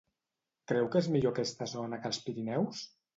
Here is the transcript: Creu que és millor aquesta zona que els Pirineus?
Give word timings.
Creu 0.71 0.87
que 0.95 1.01
és 1.05 1.09
millor 1.15 1.33
aquesta 1.37 1.67
zona 1.73 1.99
que 1.99 2.09
els 2.13 2.21
Pirineus? 2.25 2.81